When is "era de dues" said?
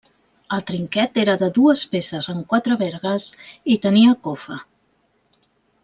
1.23-1.83